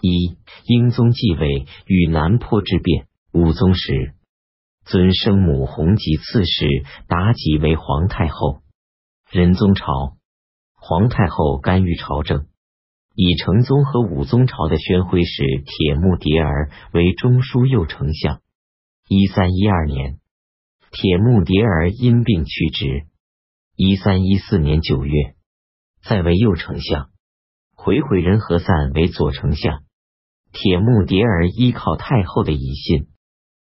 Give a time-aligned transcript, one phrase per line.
[0.00, 3.08] 一英宗继位与南坡之变。
[3.32, 4.14] 武宗时，
[4.84, 6.66] 尊生母弘吉刺史
[7.08, 8.62] 妲己为皇太后。
[9.30, 10.16] 仁宗朝，
[10.74, 12.46] 皇太后干预朝政，
[13.14, 18.40] 以成宗和武宗朝的宣徽使铁木迭儿为中书右丞相。
[19.08, 20.18] 一三一二年，
[20.90, 23.06] 铁木迭儿因病去职。
[23.76, 25.34] 一三一四年九月，
[26.02, 27.10] 在位右丞相，
[27.74, 29.82] 回回人和散为左丞相。
[30.52, 33.08] 铁木迭儿依靠太后的遗信，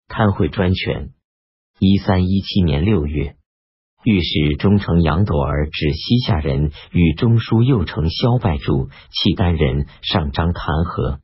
[0.08, 1.12] 贪贿专权。
[1.80, 3.36] 一三一七年六月，
[4.04, 11.20] 御史中丞杨朵儿指西夏人与中书右丞萧拜柱、契丹人上章弹劾，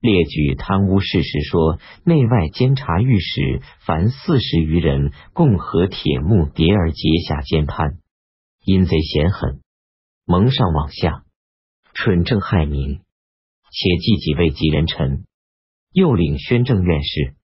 [0.00, 7.98] 列举贪污事实，说内外监察御史凡四十余人，共和铁木迭儿结下奸贪，
[8.64, 9.60] 阴贼险狠，
[10.24, 11.24] 蒙上往下，
[11.94, 13.00] 蠢政害民。
[13.76, 15.24] 且记几位吉人臣，
[15.90, 17.34] 又领宣政院士，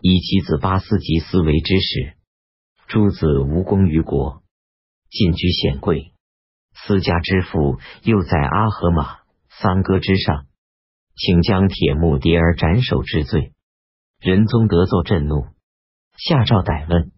[0.00, 2.14] 以其子八思及思为之使。
[2.86, 4.44] 诸子无功于国，
[5.10, 6.12] 进居显贵，
[6.74, 10.46] 私家之父又在阿合马、三哥之上，
[11.16, 13.52] 请将铁木迭儿斩首治罪。
[14.20, 15.48] 仁宗得奏震怒，
[16.16, 17.10] 下诏逮问。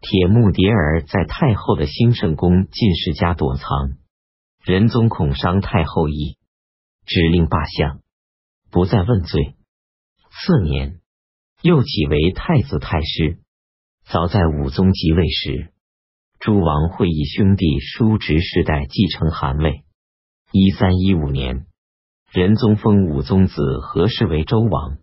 [0.00, 3.98] 铁木迭儿在太后的兴圣宫进士家躲藏，
[4.62, 6.37] 仁宗恐伤太后意。
[7.08, 8.02] 指令罢相，
[8.70, 9.56] 不再问罪。
[10.30, 11.00] 次年，
[11.62, 13.38] 又起为太子太师。
[14.04, 15.72] 早在武宗即位时，
[16.38, 19.84] 诸王会议兄弟叔侄世代继承汗位。
[20.52, 21.64] 一三一五年，
[22.30, 24.98] 仁宗封武宗子何氏为周王。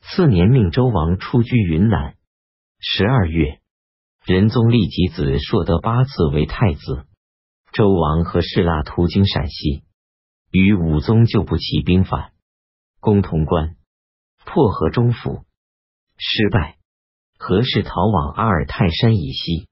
[0.00, 2.16] 次年，命周王出居云南。
[2.80, 3.60] 十二月，
[4.24, 7.06] 仁宗立其子硕德八次为太子。
[7.72, 9.84] 周王和氏腊途经陕西。
[10.50, 12.32] 与武宗就不起兵反，
[13.00, 13.76] 攻潼关，
[14.44, 15.44] 破河中府，
[16.16, 16.76] 失败。
[17.38, 19.68] 何氏逃往阿尔泰山以西。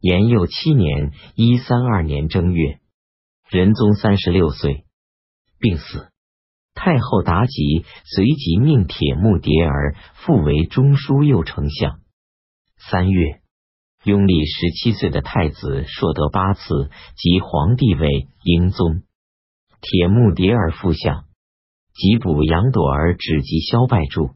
[0.00, 2.78] 延佑七年（一三二年）正月，
[3.48, 4.84] 仁宗三十六岁，
[5.58, 6.10] 病死。
[6.74, 12.00] 太后妲己随即命铁木迭儿复为中书右丞相。
[12.76, 13.40] 三月，
[14.04, 19.02] 拥立十七岁的太子硕德八次即皇帝位英宗。
[19.86, 21.24] 铁木迭儿副相，
[21.92, 24.30] 吉卜杨朵儿指及萧拜柱，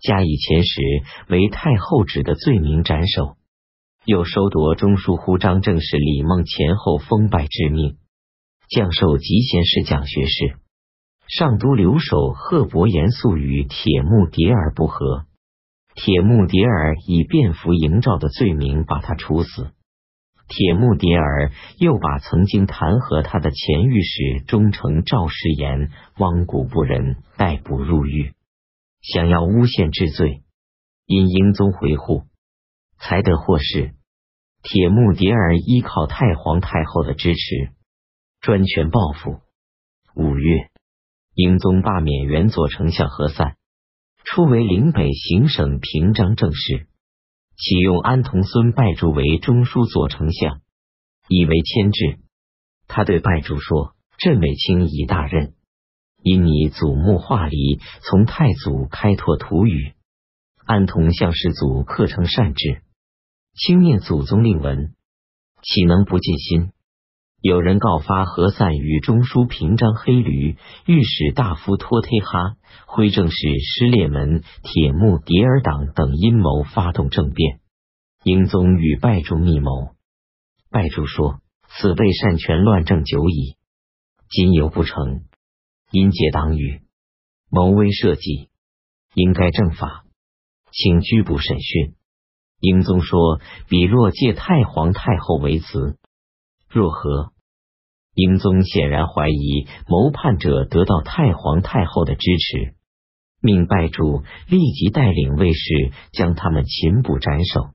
[0.00, 0.80] 加以前时
[1.28, 3.36] 为太后旨的罪名斩首，
[4.06, 7.98] 又收夺中书呼张正事李梦前后封拜之命，
[8.70, 10.56] 降授集贤士讲学士。
[11.28, 15.26] 上都留守贺伯严肃与铁木迭儿不和，
[15.94, 19.72] 铁木迭儿以便服营诏的罪名把他处死。
[20.50, 28.34] 铁木迭儿又把曾经弹劾他的前御史忠诚赵世炎、汪古不仁逮捕入狱，
[29.00, 30.42] 想要诬陷治罪。
[31.06, 32.24] 因英宗回护，
[32.98, 33.94] 才得获释。
[34.62, 37.70] 铁木迭儿依靠太皇太后的支持，
[38.40, 39.38] 专权报复。
[40.16, 40.70] 五月，
[41.34, 43.56] 英宗罢免原左丞相何散，
[44.24, 46.88] 初为岭北行省平章政事。
[47.60, 50.62] 启用安童孙拜主为中书左丞相，
[51.28, 52.18] 以为牵制。
[52.88, 55.52] 他对拜主说：“朕委卿以大任，
[56.22, 59.92] 因你祖墓化离，从太祖开拓土语。
[60.64, 62.82] 安童向世祖刻成善志，
[63.54, 64.94] 轻念祖宗令文，
[65.62, 66.72] 岂能不尽心？”
[67.42, 72.56] 有人告发何散与中书平章黑驴、御史大夫托忒哈、
[72.86, 77.60] 徽政使失列门、铁木迭儿党等阴谋发动政变。
[78.24, 79.94] 英宗与拜柱密谋，
[80.70, 81.40] 拜柱说
[81.80, 83.56] ：“此辈擅权乱政久矣，
[84.28, 85.22] 今犹不成，
[85.90, 86.82] 因结党羽，
[87.48, 88.50] 谋威社稷，
[89.14, 90.04] 应该正法，
[90.72, 91.94] 请拘捕审讯。”
[92.60, 95.96] 英宗说：“彼若借太皇太后为辞。”
[96.72, 97.32] 若何？
[98.14, 102.76] 英宗显然怀疑谋叛者得到太皇太后的支持，
[103.40, 107.70] 命拜柱立即带领卫士将他们擒捕斩首。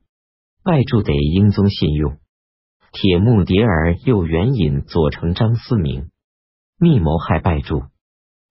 [0.64, 2.20] 拜柱得英宗信用，
[2.94, 6.10] 铁木迭儿又援引左丞张思明
[6.80, 7.84] 密谋害拜柱，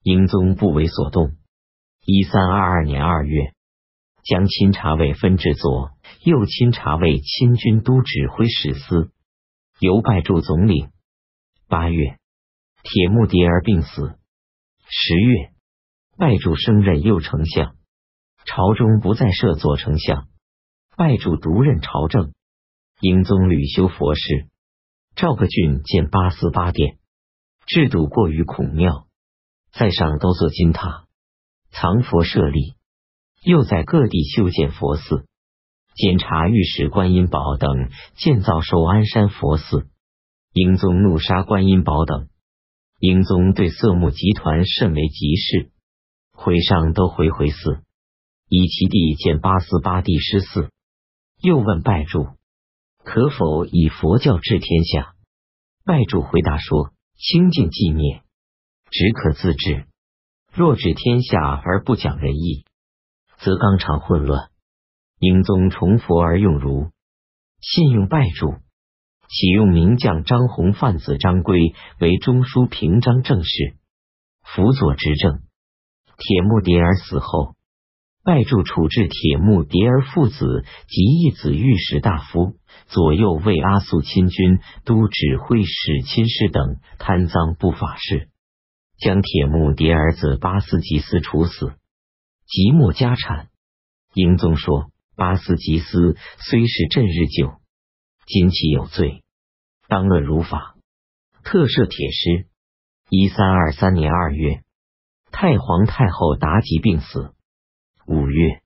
[0.02, 1.36] 英宗不为所动。
[2.04, 3.54] 一三二二年二月，
[4.22, 5.92] 将钦察卫分至左
[6.22, 9.10] 右钦察卫亲军都指挥使司。
[9.78, 10.90] 由拜柱总领。
[11.68, 12.18] 八月，
[12.82, 14.18] 铁木迭儿病死。
[14.86, 15.52] 十月，
[16.16, 17.74] 拜柱升任右丞相，
[18.44, 20.28] 朝中不再设左丞相，
[20.96, 22.32] 拜柱独任朝政。
[23.00, 24.48] 英宗屡修佛事，
[25.16, 26.98] 赵克俊建八思八殿，
[27.66, 29.08] 制度过于孔庙，
[29.72, 31.06] 在上都做金塔。
[31.70, 32.76] 藏佛舍利，
[33.42, 35.26] 又在各地修建佛寺，
[35.94, 39.86] 监察御史观音宝等建造寿安山佛寺。
[40.52, 42.28] 英宗怒杀观音宝等，
[43.00, 45.70] 英宗对色目集团甚为急事，
[46.32, 47.82] 会上都回回寺，
[48.48, 50.70] 以其地建八思八地师寺。
[51.40, 52.28] 又问拜柱，
[53.04, 55.14] 可否以佛教治天下？
[55.84, 58.22] 拜柱回答说：清净寂灭。
[58.90, 59.86] 只可自治，
[60.52, 62.64] 若治天下而不讲仁义，
[63.38, 64.50] 则纲常混乱。
[65.24, 66.90] 英宗崇佛而用儒，
[67.62, 68.56] 信用拜主，
[69.26, 73.74] 启用名将张弘范子张圭为中书平章政事，
[74.42, 75.40] 辅佐执政。
[76.18, 77.54] 铁木迭儿死后，
[78.22, 82.56] 拜柱处置铁木迭儿父子及义子御史大夫、
[82.88, 88.28] 左右卫阿速亲军都指挥使亲事等贪赃不法事。
[88.98, 91.72] 将铁木迭儿子巴斯吉斯处死，
[92.46, 93.48] 即没家产。
[94.12, 97.54] 英宗说：“巴斯吉斯虽是朕日久，
[98.26, 99.22] 今其有罪，
[99.88, 100.76] 当论如法。”
[101.44, 102.48] 特赦铁师。
[103.10, 104.62] 一三二三年二月，
[105.30, 107.34] 太皇太后妲己病死。
[108.06, 108.62] 五月，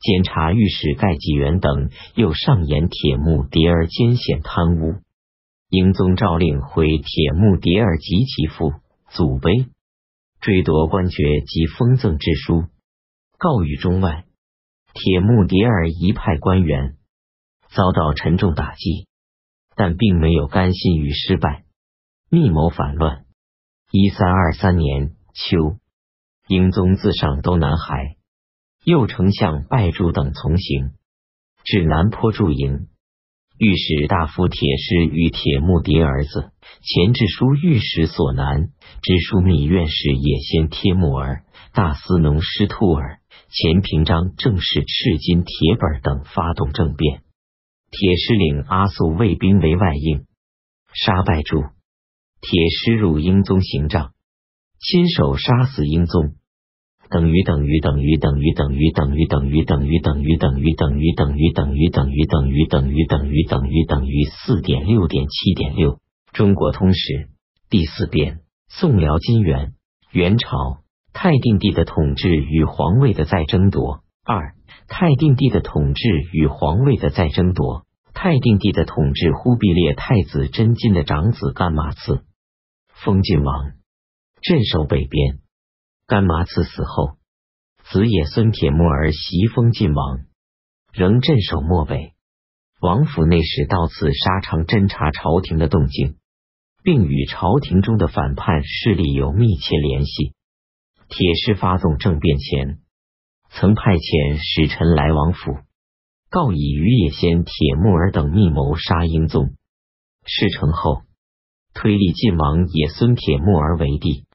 [0.00, 5.00] 监察御史盖纪元等又上言铁木迭儿奸险贪污。
[5.68, 8.72] 英宗诏令毁铁木迭儿及其父。
[9.08, 9.68] 祖碑
[10.40, 12.64] 追夺官爵及封赠之书，
[13.38, 14.25] 告于中外。
[14.96, 16.96] 铁木迭儿一派官员
[17.68, 19.06] 遭到沉重打击，
[19.76, 21.64] 但并没有甘心于失败，
[22.30, 23.26] 密谋反乱。
[23.90, 25.76] 一三二三年秋，
[26.48, 28.16] 英宗自上都南海，
[28.84, 30.92] 右丞相拜柱等从行
[31.62, 32.88] 至南坡驻营。
[33.58, 36.52] 御史大夫铁师与铁木迭儿子
[36.82, 38.68] 前致书御史所南
[39.02, 41.44] 知枢密院士野先贴木儿
[41.74, 47.22] 大司农师兔儿前平章正式赤金铁本等发动政变，
[47.90, 50.26] 铁狮领阿速卫兵为外应，
[50.92, 51.62] 杀败柱。
[52.40, 54.12] 铁狮入英宗行帐，
[54.78, 56.34] 亲手杀死英宗。
[57.08, 66.00] 等于等于等于等于等于等于等于等于等于等于等于等于等于等于等于等于等于等于等于四点六点七点六。
[66.32, 67.28] 中国通史
[67.70, 69.74] 第四编：宋辽金元
[70.10, 70.80] 元朝
[71.18, 74.04] 太定帝的统治与皇位的再争夺。
[74.22, 74.54] 二、
[74.86, 76.02] 太定帝的统治
[76.34, 77.86] 与皇位的再争夺。
[78.12, 82.26] 太定帝的统治，忽必烈太子真金的长子干马次
[83.02, 83.72] 封晋王，
[84.42, 85.38] 镇守北边。
[86.06, 87.16] 干麻刺死后，
[87.84, 90.18] 子野孙铁木儿袭封晋王，
[90.92, 92.12] 仍镇守漠北。
[92.78, 96.16] 王府内史到此沙场侦查朝廷的动静，
[96.82, 100.35] 并与朝廷中的反叛势力有密切联系。
[101.08, 102.80] 铁氏发动政变前，
[103.50, 105.58] 曾派遣使臣来王府，
[106.30, 109.56] 告以于野先铁木儿等密谋杀英宗。
[110.24, 111.02] 事成后，
[111.74, 114.26] 推立晋王野孙铁木儿为帝。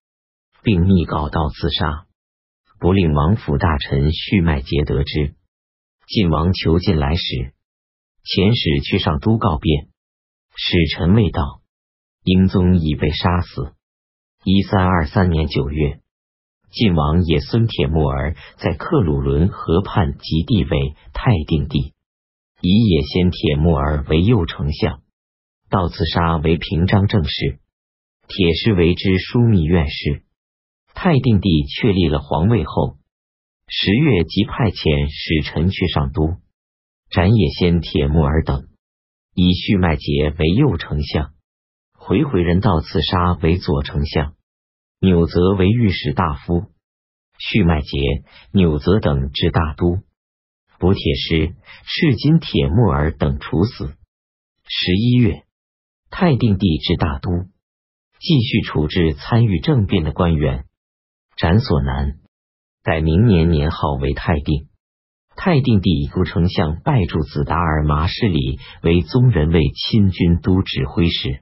[0.64, 2.06] 并密告到自杀，
[2.80, 5.34] 不令王府大臣续麦节得知。
[6.06, 7.56] 晋王求进来时，
[8.24, 9.88] 遣使去上都告变，
[10.56, 11.62] 使臣未到，
[12.24, 13.74] 英宗已被杀死。
[14.44, 16.00] 一三二三年九月，
[16.72, 21.94] 晋王也孙铁木儿在克鲁伦河畔即地为太定帝，
[22.62, 25.02] 以也先铁木儿为右丞相，
[25.70, 27.60] 道刺杀为平章政事，
[28.28, 30.24] 铁师为之枢密院事。
[30.94, 32.96] 太定帝确立了皇位后，
[33.68, 36.38] 十月即派遣使臣去上都，
[37.10, 38.68] 斩野先铁木儿等，
[39.34, 41.32] 以续麦节为右丞相，
[41.94, 44.36] 回回人道刺杀为左丞相，
[45.04, 46.66] 纽泽为御史大夫，
[47.40, 47.98] 续麦节、
[48.54, 50.04] 纽泽等至大都，
[50.78, 51.56] 补铁师、
[51.86, 53.96] 赤金铁木儿等处死。
[54.68, 55.42] 十一月，
[56.12, 57.32] 太定帝至大都，
[58.20, 60.66] 继续处置参与政变的官员。
[61.36, 62.20] 斩所南，
[62.84, 64.68] 改明年年号为太定。
[65.36, 71.42] 太定帝以都丞相拜柱子达尔麻氏里为宗人卫亲军都指挥使，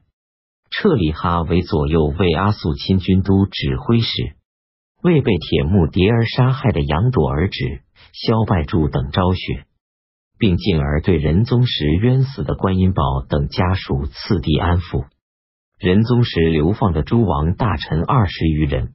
[0.72, 4.36] 彻里哈为左右卫阿速亲军都指挥使，
[5.02, 7.82] 为被铁木迭儿杀害的杨朵儿止
[8.14, 9.66] 萧拜柱等昭雪，
[10.38, 15.08] 并进而对仁宗时冤死的观音宝等家属次第安抚。
[15.78, 18.94] 仁宗时流放的诸王大臣二十余人。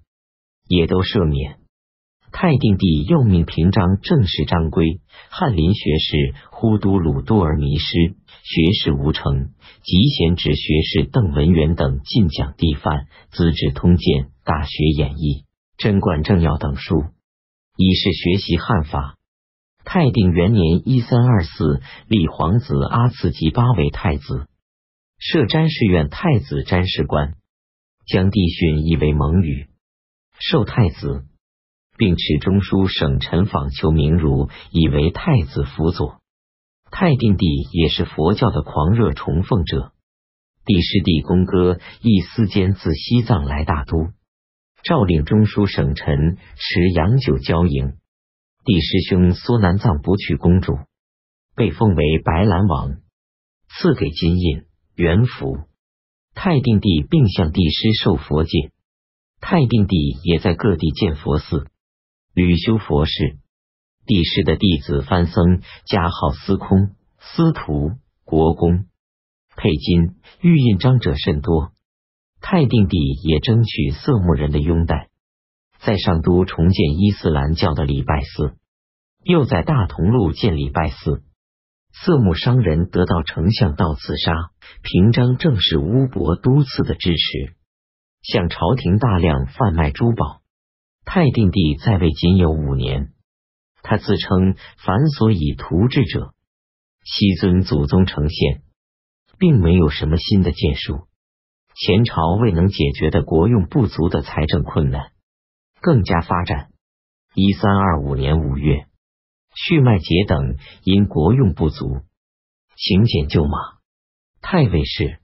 [0.67, 1.59] 也都赦免。
[2.37, 5.01] 太定帝又命平章正式张圭、
[5.31, 9.51] 翰林学士忽都鲁都尔迷失，学士吴成、
[9.85, 15.45] 及贤侄学士邓文元等进讲帝范、资治通鉴、大学演义、
[15.79, 17.05] 贞观政要等书。
[17.77, 19.15] 以是学习汉法。
[19.85, 24.49] 泰定元年（一三二四），立皇子阿剌吉巴为太子，
[25.21, 27.35] 设詹事院太子詹事官，
[28.09, 29.69] 将帝训译为蒙语，
[30.41, 31.27] 授太子，
[31.97, 36.21] 并持中书省臣访求明儒，以为太子辅佐。
[36.91, 39.93] 泰定帝也是佛教的狂热崇奉者。
[40.65, 44.09] 帝师弟公哥一私间自西藏来大都，
[44.83, 47.95] 诏令中书省臣持洋酒交迎。
[48.65, 50.79] 帝师兄苏南藏不去公主，
[51.55, 52.97] 被封为白兰王，
[53.69, 54.63] 赐给金印
[54.95, 55.59] 元符。
[56.35, 58.73] 太定帝并向帝师受佛戒。
[59.41, 61.67] 太定帝也在各地建佛寺，
[62.35, 63.39] 屡修佛事。
[64.07, 67.93] 帝师的弟子藩僧加号司空、司徒、
[68.25, 68.87] 国公。
[69.57, 71.71] 佩金、玉印章者甚多，
[72.41, 75.11] 泰定帝也争取色目人的拥戴，
[75.79, 78.57] 在上都重建伊斯兰教的礼拜寺，
[79.23, 81.23] 又在大同路建礼拜寺。
[81.93, 84.51] 色目商人得到丞相到刺杀，
[84.83, 87.55] 平章正是乌伯都赐的支持，
[88.23, 90.41] 向朝廷大量贩卖珠宝。
[91.05, 93.13] 泰定帝在位仅有五年，
[93.83, 96.35] 他自称凡所以图治者，
[97.05, 98.63] 西尊祖宗成宪。
[99.37, 101.09] 并没有什么新的建树，
[101.75, 105.11] 前朝未能解决的国用不足的财政困难
[105.81, 106.71] 更加发展。
[107.35, 108.87] 一三二五年五月，
[109.57, 112.03] 续麦节等因国用不足，
[112.77, 113.59] 请减旧马。
[114.41, 115.19] 太尉氏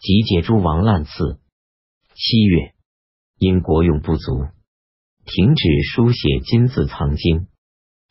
[0.00, 1.38] 集结诸王滥赐。
[2.14, 2.74] 七月，
[3.36, 4.46] 因国用不足，
[5.26, 7.48] 停止书写金字藏经。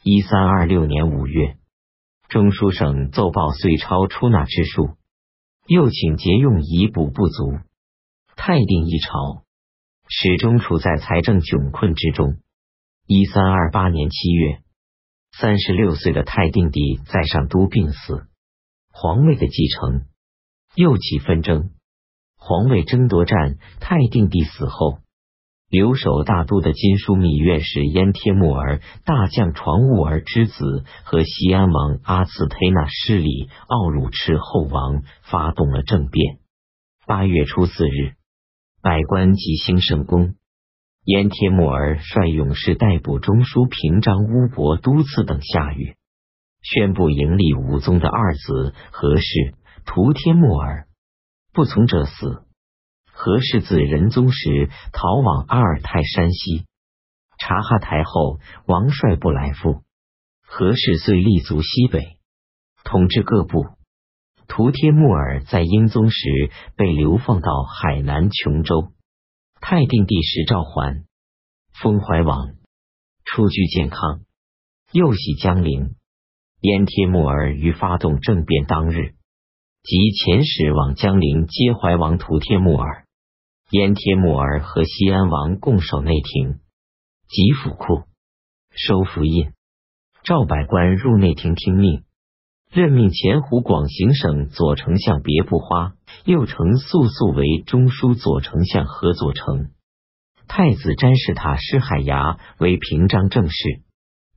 [0.04, 1.58] 一三二六年五月，
[2.28, 4.98] 中书省奏报岁钞出纳之数。
[5.68, 7.60] 又请节用以补不足。
[8.36, 9.44] 泰定一朝
[10.10, 12.38] 始终处在财政窘困之中。
[13.06, 14.64] 一三二八年七月，
[15.32, 18.28] 三十六岁的泰定帝在上都病死，
[18.92, 20.08] 皇位的继承
[20.74, 21.70] 又起纷争。
[22.36, 25.03] 皇位争夺战，泰定帝死后。
[25.74, 36.38] 留守大都的金枢密院使燕帖木儿、大将床兀儿之子和西安王阿次忒纳失礼奥鲁赤后王发动了政变。
[37.08, 38.14] 八月初四日，
[38.84, 40.36] 百官即兴圣功。
[41.06, 45.96] 燕帖木儿率勇士逮捕中书平章乌伯都赐等下狱，
[46.62, 49.56] 宣布迎立武宗的二子何氏
[49.88, 50.86] 图帖木儿，
[51.52, 52.44] 不从者死。
[53.24, 56.66] 何氏自仁宗时逃往阿尔泰山西，
[57.40, 59.82] 察哈台后王率部来赴。
[60.46, 62.18] 何氏遂立足西北，
[62.84, 63.64] 统治各部。
[64.50, 68.92] 图帖木儿在英宗时被流放到海南琼州。
[69.62, 71.06] 泰定帝时召还，
[71.82, 72.56] 封怀王，
[73.24, 74.20] 出居健康。
[74.92, 75.96] 又徙江陵。
[76.60, 79.16] 燕帖木儿于发动政变当日，
[79.82, 83.03] 即遣使往江陵接怀王图帖木儿。
[83.74, 86.60] 燕帖木儿和西安王共守内廷，
[87.28, 88.04] 集府库，
[88.70, 89.52] 收符印，
[90.24, 92.04] 召百官入内廷听命，
[92.70, 99.72] 任命前湖广行省左丞相别不花，又承速速为中书左丞相何左丞。
[100.48, 103.82] 太子詹事塔施海牙为平章政事，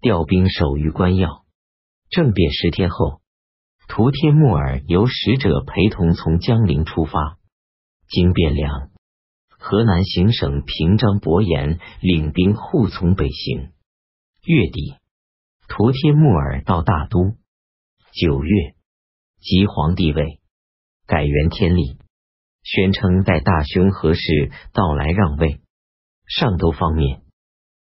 [0.01, 1.45] 调兵守于关要。
[2.09, 3.21] 政变十天后，
[3.87, 7.37] 图帖木儿由使者陪同从江陵出发，
[8.09, 8.96] 经汴梁。
[9.69, 13.73] 河南行省平章伯颜领兵护从北行。
[14.45, 14.95] 月底，
[15.67, 17.35] 图帖木儿到大都。
[18.13, 18.77] 九月，
[19.41, 20.39] 即皇帝位，
[21.09, 21.99] 改元天历，
[22.63, 25.61] 宣称待大兄何氏到来让位。
[26.29, 27.23] 上都方面，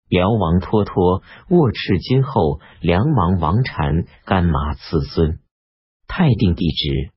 [0.09, 5.37] 辽王脱脱握赤金后，梁王王禅干马次孙，
[6.07, 7.11] 太定帝职。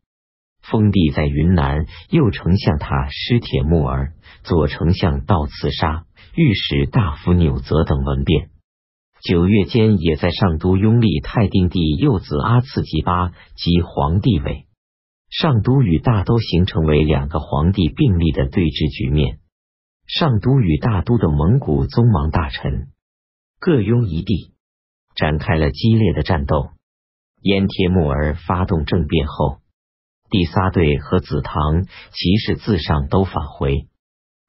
[0.70, 8.50] 封地在云南，右丞相塔施铁木儿，左丞相道刺杀，御史大夫纽泽等文变。
[9.22, 14.66] 九月间，也在上都拥立太定帝幼子阿次吉巴即皇帝位。
[15.30, 19.38] 上都与大都形成为两个皇帝并立的对峙局面。
[20.06, 22.88] 上都与大都的蒙古宗王大臣
[23.58, 24.52] 各拥一地，
[25.14, 26.70] 展开了激烈的战斗。
[27.42, 29.58] 燕铁木儿发动政变后。
[30.30, 33.88] 第三队和子堂骑士自上都返回，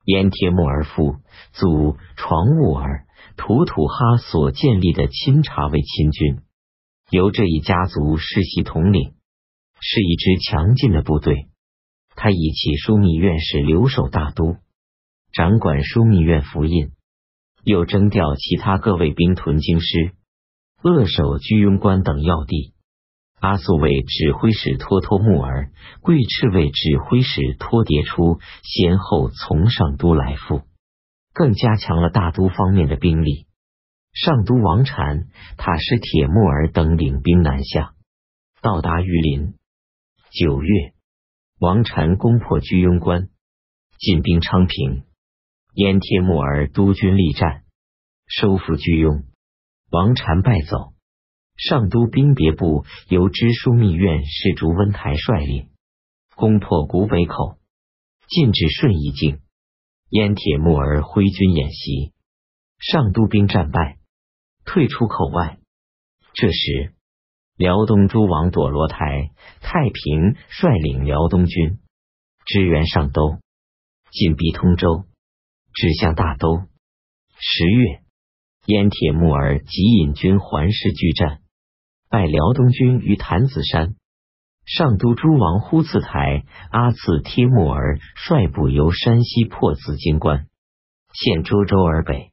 [0.03, 1.15] 燕帖木儿父
[1.53, 3.05] 祖床兀儿
[3.37, 6.41] 图土哈所建立的钦察卫亲军，
[7.09, 9.13] 由这一家族世袭统领，
[9.79, 11.47] 是一支强劲的部队。
[12.13, 14.57] 他以其枢密院使留守大都，
[15.31, 16.91] 掌管枢密院符印，
[17.63, 20.11] 又征调其他各位兵屯京师，
[20.81, 22.73] 扼守居庸关等要地。
[23.39, 30.63] 阿速为指挥使托托木儿，贵赤为指挥使托迭出先后从上都来赴，
[31.33, 33.47] 更加强了大都方面的兵力。
[34.11, 37.93] 上都王禅、塔什铁木儿等领兵南下，
[38.61, 39.53] 到达榆林。
[40.31, 40.93] 九月，
[41.59, 43.29] 王禅攻破居庸关，
[43.99, 45.03] 进兵昌平。
[45.75, 47.63] 燕铁木儿督军力战，
[48.27, 49.23] 收复居庸，
[49.91, 50.93] 王禅败走。
[51.59, 55.67] 上都兵别部由知枢密院侍竹温台率领，
[56.35, 57.57] 攻破古北口，
[58.29, 59.41] 进至顺义境。
[60.09, 62.13] 燕铁木儿挥军演习，
[62.79, 63.99] 上都兵战败，
[64.63, 65.59] 退出口外。
[66.33, 66.93] 这时，
[67.57, 71.79] 辽东诸王朵罗台、太平率领辽东军
[72.45, 73.39] 支援上都，
[74.11, 75.03] 进逼通州，
[75.73, 76.63] 指向大都。
[77.37, 78.01] 十月，
[78.65, 81.41] 燕铁木儿即引军环师拒战。
[82.09, 83.95] 败辽东军于坛子山，
[84.65, 90.47] 上都诸王呼次台、阿次帖木儿率部由山西破紫荆关，
[91.13, 92.31] 现涿州而北。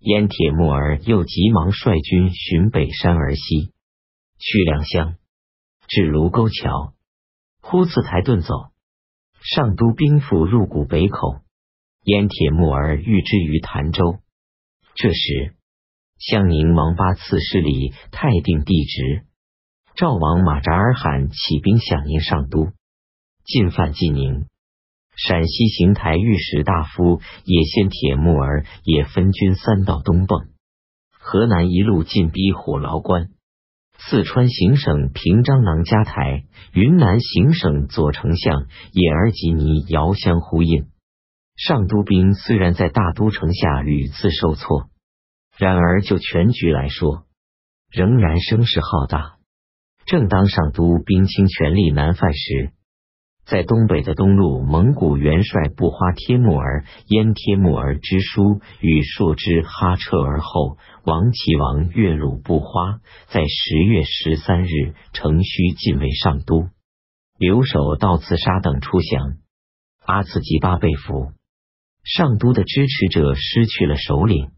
[0.00, 3.72] 燕铁木儿又急忙率军寻北山而西，
[4.38, 5.14] 去良乡，
[5.88, 6.92] 至卢沟桥，
[7.62, 8.70] 呼次台遁走。
[9.40, 11.40] 上都兵复入谷北口，
[12.02, 14.18] 燕铁木儿欲之于潭州。
[14.94, 15.56] 这时。
[16.18, 19.26] 襄宁王八刺史里泰定帝职，
[19.96, 22.72] 赵王马扎尔罕起兵响应上都，
[23.44, 24.46] 进犯晋宁。
[25.14, 30.50] 陕西邢台御史大夫也先铁木儿也分军三道东奔，
[31.18, 33.28] 河南一路进逼虎牢关，
[33.98, 40.86] 四川行省平章囊迦台，云南行省左丞相也儿吉尼遥相呼应。
[41.56, 44.88] 上都兵虽然在大都城下屡次受挫。
[45.56, 47.24] 然而，就全局来说，
[47.90, 49.36] 仍然声势浩大。
[50.04, 52.72] 正当上都兵倾全力南犯时，
[53.46, 66.68] 在东北的东路蒙古元帅布花帖木儿、燕帖木儿之书与硕之哈彻而后，王齐王岳鲁布花在十月十三日乘虚进卫上都，
[67.38, 69.38] 留守到刺杀等出降，
[70.04, 71.32] 阿刺吉巴被俘，
[72.04, 74.50] 上都的支持者失去了首领。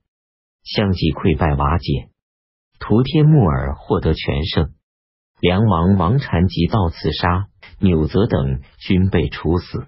[0.69, 2.11] 相继溃败瓦解，
[2.79, 4.75] 图帖木儿获得全胜，
[5.41, 7.49] 梁王王禅及道刺杀、
[7.81, 9.87] 纽泽等均被处死。